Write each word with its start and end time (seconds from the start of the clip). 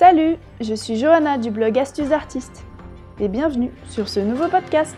Salut, 0.00 0.38
je 0.62 0.72
suis 0.72 0.96
Johanna 0.96 1.36
du 1.36 1.50
blog 1.50 1.78
Astuces 1.78 2.10
Artistes 2.10 2.64
et 3.20 3.28
bienvenue 3.28 3.70
sur 3.84 4.08
ce 4.08 4.18
nouveau 4.18 4.48
podcast. 4.48 4.96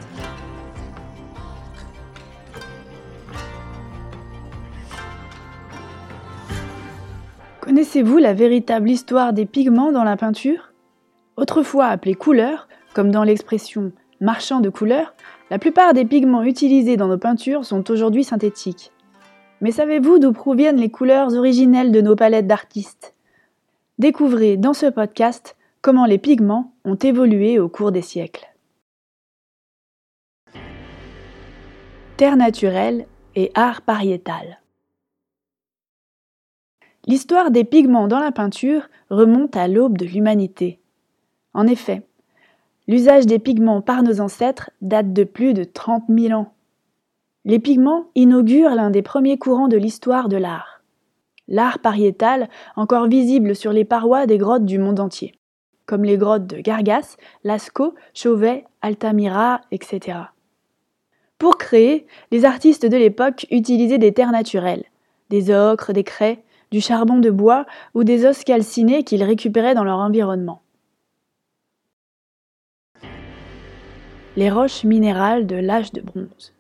Connaissez-vous 7.59 8.19
la 8.19 8.33
véritable 8.33 8.91
histoire 8.91 9.33
des 9.33 9.45
pigments 9.45 9.91
dans 9.91 10.05
la 10.05 10.17
peinture? 10.17 10.73
Autrefois 11.37 11.87
appelés 11.87 12.15
couleurs, 12.15 12.69
comme 12.95 13.11
dans 13.11 13.25
l'expression 13.25 13.91
marchand 14.21 14.61
de 14.61 14.71
couleurs, 14.71 15.15
la 15.51 15.59
plupart 15.59 15.95
des 15.95 16.05
pigments 16.05 16.45
utilisés 16.45 16.97
dans 16.97 17.09
nos 17.09 17.19
peintures 17.19 17.65
sont 17.65 17.91
aujourd'hui 17.91 18.23
synthétiques. 18.23 18.93
Mais 19.63 19.73
savez-vous 19.73 20.21
d'où 20.21 20.33
proviennent 20.33 20.77
les 20.77 20.91
couleurs 20.91 21.35
originelles 21.35 21.91
de 21.91 22.03
nos 22.03 22.15
palettes 22.15 22.47
d'artistes? 22.47 23.17
Découvrez 23.99 24.57
dans 24.57 24.73
ce 24.73 24.87
podcast 24.87 25.55
comment 25.83 26.07
les 26.07 26.17
pigments 26.17 26.73
ont 26.85 26.95
évolué 26.95 27.59
au 27.59 27.69
cours 27.69 27.93
des 27.93 28.01
siècles. 28.01 28.49
Terre 32.17 32.37
naturelle 32.37 33.07
et 33.35 33.51
art 33.55 33.83
pariétal. 33.83 34.61
L'histoire 37.07 37.51
des 37.51 37.65
pigments 37.65 38.09
dans 38.09 38.21
la 38.21 38.33
peinture 38.33 38.89
remonte 39.11 39.57
à 39.57 39.69
l'aube 39.69 39.99
de 39.99 40.07
l'humanité. 40.07 40.81
En 41.53 41.67
effet, 41.67 42.07
l'usage 42.89 43.27
des 43.27 43.39
pigments 43.39 43.83
par 43.83 44.03
nos 44.03 44.21
ancêtres 44.21 44.71
date 44.81 45.13
de 45.13 45.25
plus 45.25 45.53
de 45.53 45.65
30 45.65 46.05
000 46.09 46.33
ans. 46.33 46.55
Les 47.45 47.59
pigments 47.59 48.07
inaugurent 48.15 48.75
l'un 48.75 48.91
des 48.91 49.03
premiers 49.03 49.37
courants 49.37 49.69
de 49.69 49.77
l'histoire 49.77 50.29
de 50.31 50.39
l'art 50.39 50.82
l'art 51.53 51.79
pariétal 51.79 52.49
encore 52.75 53.07
visible 53.07 53.55
sur 53.55 53.73
les 53.73 53.85
parois 53.85 54.27
des 54.27 54.39
grottes 54.39 54.65
du 54.65 54.79
monde 54.79 54.99
entier, 54.99 55.39
comme 55.87 56.03
les 56.03 56.17
grottes 56.17 56.49
de 56.49 56.61
Gargas, 56.61 57.17
Lascaux, 57.45 57.95
Chauvet, 58.15 58.65
Altamira, 58.81 59.61
etc. 59.71 60.19
Pour 61.39 61.59
créer, 61.59 62.07
les 62.33 62.45
artistes 62.45 62.87
de 62.87 62.97
l'époque 62.97 63.47
utilisaient 63.51 63.99
des 63.99 64.13
terres 64.13 64.33
naturelles, 64.33 64.85
des 65.29 65.55
ocres, 65.55 65.93
des 65.93 66.05
craies, 66.05 66.43
du 66.73 66.81
charbon 66.81 67.19
de 67.19 67.31
bois 67.31 67.67
ou 67.95 68.03
des 68.03 68.25
os 68.25 68.45
calcinés 68.45 69.05
qu'ils 69.05 69.23
récupéraient 69.23 69.75
dans 69.75 69.85
leur 69.85 69.99
environnement. 69.99 70.63
Les 74.37 74.51
roches 74.51 74.85
minérales 74.85 75.47
de 75.47 75.57
l'âge 75.57 75.93
de 75.93 76.01
bronze. 76.01 76.55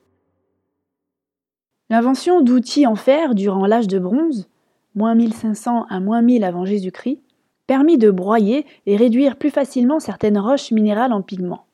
L'invention 1.89 2.43
d'outils 2.43 2.87
en 2.87 2.95
fer 2.95 3.35
durant 3.35 3.65
l'âge 3.65 3.89
de 3.89 3.98
bronze 3.98 4.51
moins 4.95 5.15
1500 5.15 5.87
à 5.89 6.01
moins 6.01 6.23
1000 6.23 6.45
avant 6.45 6.65
Jésus-Christ, 6.65 7.21
permit 7.67 7.98
de 7.98 8.11
broyer 8.11 8.67
et 8.87 8.97
réduire 8.97 9.37
plus 9.37 9.51
facilement 9.51 10.01
certaines 10.01 10.39
roches 10.39 10.73
minérales 10.73 11.12
en 11.12 11.23
pigments. 11.23 11.67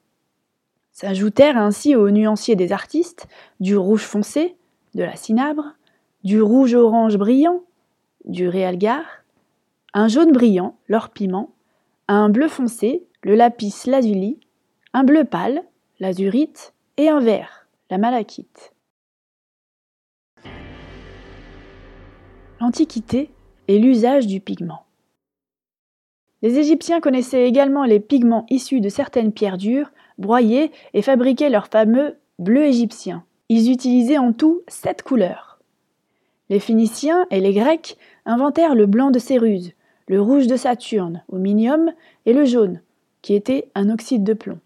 S'ajoutèrent 0.92 1.56
ainsi 1.56 1.94
aux 1.94 2.11
nuanciers 2.11 2.56
des 2.56 2.72
artistes 2.72 3.28
du 3.61 3.77
rouge 3.77 4.02
foncé, 4.02 4.56
de 4.94 5.02
la 5.02 5.16
cinabre, 5.16 5.74
du 6.24 6.42
rouge-orange 6.42 7.16
brillant, 7.16 7.62
du 8.24 8.48
réalgar, 8.48 9.05
un 9.94 10.08
jaune 10.08 10.33
brillant, 10.33 10.77
l'or 10.89 11.11
piment, 11.11 11.50
un 12.08 12.28
bleu 12.28 12.48
foncé, 12.48 13.06
le 13.22 13.34
lapis 13.34 13.74
lazuli, 13.86 14.39
un 14.92 15.05
bleu 15.05 15.24
pâle, 15.24 15.62
l'azurite, 16.00 16.74
et 16.96 17.08
un 17.08 17.20
vert, 17.20 17.69
la 17.91 17.98
malachite. 17.98 18.72
l'Antiquité 22.69 23.30
et 23.66 23.78
l'usage 23.78 24.27
du 24.27 24.41
pigment. 24.41 24.83
Les 26.42 26.58
Égyptiens 26.58 27.00
connaissaient 27.00 27.48
également 27.48 27.84
les 27.84 27.98
pigments 27.98 28.44
issus 28.50 28.83
de 28.83 28.90
certaines 28.90 29.33
pierres 29.33 29.56
dures, 29.56 29.90
broyées 30.18 30.70
et 30.92 31.01
fabriquaient 31.01 31.48
leur 31.48 31.68
fameux 31.68 32.17
bleu 32.39 32.67
égyptien. 32.67 33.24
Ils 33.48 33.73
utilisaient 33.73 34.18
en 34.18 34.34
tout 34.34 34.61
sept 34.68 35.02
couleurs. 35.02 35.61
Les 36.51 36.61
Phéniciens 36.61 37.27
et 37.30 37.40
les 37.40 37.55
Grecs 37.55 37.96
inventèrent 38.27 38.74
le 38.74 38.85
blanc 38.85 39.11
de 39.11 39.18
Céruse, 39.18 39.73
le 40.06 40.20
rouge 40.20 40.46
de 40.46 40.56
Saturne, 40.56 41.23
au 41.30 41.39
minium, 41.39 41.95
et 42.27 42.35
le 42.35 42.45
jaune, 42.45 42.83
qui 43.23 43.33
était 43.33 43.70
un 43.74 43.89
oxyde 43.89 44.24
de 44.24 44.35
plomb. 44.35 44.61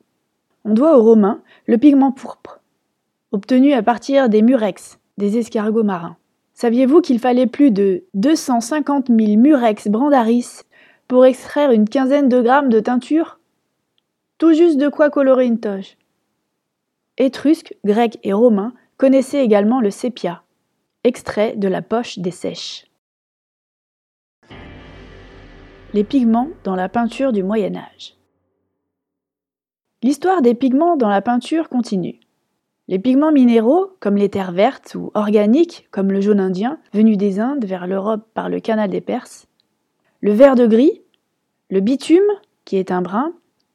On 0.64 0.74
doit 0.74 0.98
aux 0.98 1.04
Romains 1.04 1.40
le 1.68 1.78
pigment 1.78 2.10
pourpre, 2.10 2.58
obtenu 3.30 3.74
à 3.74 3.82
partir 3.84 4.28
des 4.28 4.42
murex, 4.42 4.98
des 5.18 5.38
escargots 5.38 5.84
marins. 5.84 6.16
Saviez-vous 6.54 7.00
qu'il 7.00 7.18
fallait 7.18 7.46
plus 7.46 7.70
de 7.70 8.04
250 8.14 9.08
000 9.08 9.36
murex 9.36 9.88
brandaris 9.88 10.60
pour 11.08 11.24
extraire 11.24 11.70
une 11.70 11.88
quinzaine 11.88 12.28
de 12.28 12.40
grammes 12.40 12.68
de 12.68 12.80
teinture? 12.80 13.40
Tout 14.38 14.52
juste 14.52 14.78
de 14.78 14.88
quoi 14.88 15.10
colorer 15.10 15.46
une 15.46 15.60
toge. 15.60 15.96
Étrusques, 17.18 17.74
Grecs 17.84 18.18
et 18.22 18.32
Romains 18.32 18.74
connaissaient 18.96 19.44
également 19.44 19.80
le 19.80 19.90
sépia, 19.90 20.42
extrait 21.04 21.56
de 21.56 21.68
la 21.68 21.82
poche 21.82 22.18
des 22.18 22.30
sèches. 22.30 22.86
Les 25.94 26.04
pigments 26.04 26.48
dans 26.64 26.74
la 26.74 26.88
peinture 26.88 27.32
du 27.32 27.42
Moyen 27.42 27.76
Âge. 27.76 28.16
L'histoire 30.02 30.42
des 30.42 30.54
pigments 30.54 30.96
dans 30.96 31.08
la 31.08 31.22
peinture 31.22 31.68
continue. 31.68 32.18
Les 32.88 32.98
pigments 32.98 33.30
minéraux, 33.30 33.92
comme 34.00 34.16
les 34.16 34.28
terres 34.28 34.50
vertes 34.50 34.96
ou 34.96 35.12
organiques, 35.14 35.86
comme 35.92 36.10
le 36.10 36.20
jaune 36.20 36.40
indien, 36.40 36.78
venu 36.92 37.16
des 37.16 37.38
Indes 37.38 37.64
vers 37.64 37.86
l'Europe 37.86 38.26
par 38.34 38.48
le 38.48 38.58
canal 38.58 38.90
des 38.90 39.00
Perses, 39.00 39.46
le 40.20 40.32
vert 40.32 40.56
de 40.56 40.66
gris, 40.66 41.00
le 41.70 41.80
bitume, 41.80 42.20
qui 42.64 42.76
est 42.76 42.90
un 42.90 43.00
brun, 43.00 43.32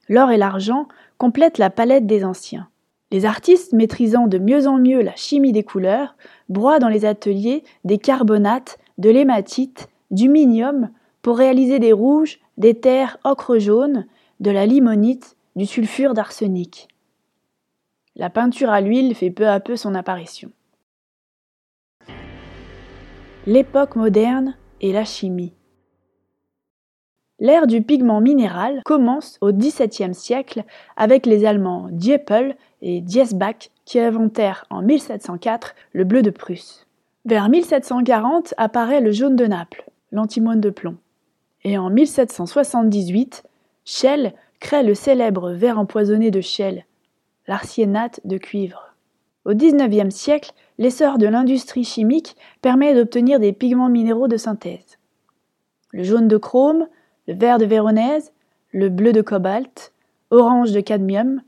l'or 0.10 0.32
et 0.32 0.38
l'argent 0.38 0.88
complètent 1.18 1.58
la 1.58 1.70
palette 1.70 2.06
des 2.06 2.26
anciens. 2.26 2.68
Les 3.12 3.26
artistes 3.26 3.72
maîtrisant 3.72 4.28
de 4.28 4.38
mieux 4.38 4.68
en 4.68 4.78
mieux 4.78 5.02
la 5.02 5.16
chimie 5.16 5.54
des 5.54 5.64
couleurs 5.64 6.18
broient 6.50 6.80
dans 6.80 6.90
les 6.90 7.06
ateliers 7.06 7.64
des 7.86 7.98
carbonates, 7.98 8.78
de 8.98 9.10
l'hématite, 9.10 9.88
du 10.12 10.28
minium 10.28 10.90
pour 11.22 11.38
réaliser 11.38 11.80
des 11.80 11.94
rouges, 11.94 12.40
des 12.58 12.74
terres 12.74 13.18
ocre 13.24 13.58
jaune, 13.58 14.06
de 14.42 14.52
la 14.52 14.66
limonite, 14.66 15.38
du 15.56 15.66
sulfure 15.66 16.14
d'arsenic 16.14 16.90
la 18.18 18.32
peinture 18.32 18.72
à 18.72 18.82
l'huile 18.82 19.16
fait 19.16 19.30
peu 19.30 19.48
à 19.48 19.60
peu 19.60 19.76
son 19.76 19.94
apparition. 19.94 20.52
L'époque 23.46 23.96
moderne 23.96 24.56
et 24.82 24.92
la 24.92 25.06
chimie. 25.06 25.54
L'ère 27.40 27.68
du 27.68 27.84
pigment 27.84 28.20
minéral 28.20 28.82
commence 28.84 29.38
au 29.42 29.52
XVIIe 29.52 30.16
siècle 30.16 30.64
avec 30.96 31.28
les 31.28 31.46
Allemands 31.46 31.88
Dieppel 31.92 32.58
et 32.82 33.00
Diesbach 33.02 33.70
qui 33.86 34.00
inventèrent 34.00 34.66
en 34.72 34.82
1704 34.82 35.76
le 35.94 36.04
bleu 36.04 36.24
de 36.24 36.32
Prusse. 36.32 36.88
Vers 37.26 37.50
1740 37.50 38.56
apparaît 38.58 39.02
le 39.02 39.12
jaune 39.12 39.36
de 39.36 39.46
Naples, 39.46 39.86
l'antimoine 40.12 40.62
de 40.62 40.72
plomb. 40.72 40.98
Et 41.64 41.78
en 41.78 41.92
1778, 41.92 43.44
Schell 43.86 44.34
crée 44.60 44.84
le 44.84 44.96
célèbre 44.96 45.52
verre 45.52 45.78
empoisonné 45.78 46.32
de 46.32 46.42
Schell, 46.42 46.86
l'arsénate 47.48 48.20
de 48.26 48.38
cuivre. 48.38 48.94
Au 49.46 49.54
XIXe 49.54 50.14
siècle, 50.14 50.52
l'essor 50.78 51.18
de 51.18 51.28
l'industrie 51.28 51.86
chimique 51.86 52.36
permet 52.62 52.94
d'obtenir 52.94 53.40
des 53.40 53.54
pigments 53.54 53.90
minéraux 53.90 54.28
de 54.28 54.38
synthèse. 54.38 54.98
Le 55.92 56.04
jaune 56.04 56.28
de 56.28 56.38
chrome, 56.38 56.88
le 57.28 57.34
vert 57.34 57.58
de 57.58 57.66
véronèse, 57.66 58.34
le 58.72 58.90
bleu 58.90 59.14
de 59.14 59.22
cobalt, 59.22 59.94
orange 60.30 60.72
de 60.72 60.82
cadmium, 60.82 61.42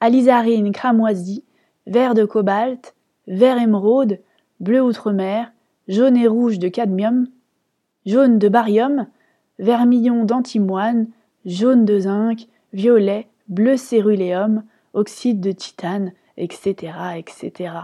alizarine 0.00 0.72
cramoisie, 0.72 1.44
vert 1.86 2.14
de 2.14 2.24
cobalt, 2.24 2.94
vert 3.26 3.58
émeraude, 3.58 4.18
bleu 4.60 4.82
outre-mer, 4.82 5.52
jaune 5.88 6.16
et 6.16 6.26
rouge 6.26 6.58
de 6.58 6.68
cadmium, 6.68 7.28
jaune 8.06 8.38
de 8.38 8.48
barium, 8.48 9.06
vermillon 9.58 10.24
d'antimoine, 10.24 11.08
jaune 11.44 11.84
de 11.84 11.98
zinc, 12.00 12.48
violet, 12.72 13.28
bleu 13.48 13.76
céruléum, 13.76 14.62
oxyde 14.94 15.40
de 15.40 15.52
titane, 15.52 16.12
etc., 16.36 16.92
etc. 17.16 17.74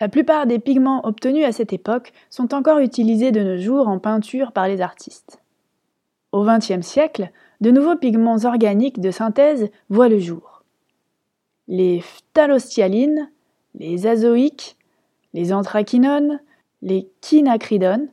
La 0.00 0.08
plupart 0.08 0.46
des 0.46 0.58
pigments 0.58 1.06
obtenus 1.06 1.44
à 1.44 1.52
cette 1.52 1.72
époque 1.72 2.12
sont 2.30 2.54
encore 2.54 2.78
utilisés 2.78 3.32
de 3.32 3.42
nos 3.42 3.58
jours 3.58 3.88
en 3.88 3.98
peinture 3.98 4.52
par 4.52 4.66
les 4.66 4.80
artistes. 4.80 5.42
Au 6.32 6.44
XXe 6.44 6.86
siècle, 6.86 7.30
de 7.60 7.70
nouveaux 7.70 7.96
pigments 7.96 8.44
organiques 8.44 9.00
de 9.00 9.10
synthèse 9.10 9.70
voient 9.90 10.08
le 10.08 10.18
jour. 10.18 10.62
Les 11.68 12.00
phthalocyanines, 12.00 13.30
les 13.74 14.06
azoïques, 14.06 14.76
les 15.34 15.52
anthraquinones, 15.52 16.40
les 16.82 17.10
quinacridones, 17.20 18.08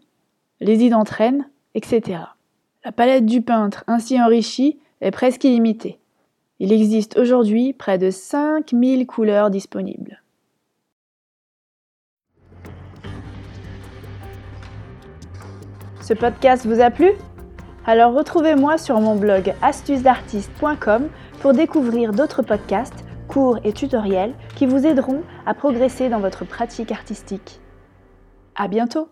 les 0.59 0.83
identrènes, 0.83 1.49
etc. 1.73 2.19
La 2.83 2.91
palette 2.91 3.25
du 3.25 3.41
peintre 3.41 3.83
ainsi 3.87 4.21
enrichie 4.21 4.79
est 5.01 5.11
presque 5.11 5.43
illimitée. 5.43 5.99
Il 6.59 6.71
existe 6.71 7.17
aujourd'hui 7.17 7.73
près 7.73 7.97
de 7.97 8.09
5000 8.09 9.05
couleurs 9.05 9.49
disponibles. 9.49 10.21
Ce 16.01 16.13
podcast 16.13 16.65
vous 16.65 16.79
a 16.79 16.89
plu? 16.89 17.11
Alors 17.85 18.13
retrouvez-moi 18.13 18.77
sur 18.77 18.99
mon 18.99 19.15
blog 19.15 19.53
astucesdartiste.com 19.61 21.09
pour 21.41 21.53
découvrir 21.53 22.11
d'autres 22.11 22.41
podcasts, 22.41 23.05
cours 23.27 23.59
et 23.63 23.73
tutoriels 23.73 24.33
qui 24.55 24.65
vous 24.65 24.85
aideront 24.85 25.21
à 25.45 25.53
progresser 25.53 26.09
dans 26.09 26.19
votre 26.19 26.45
pratique 26.45 26.91
artistique. 26.91 27.59
À 28.55 28.67
bientôt! 28.67 29.09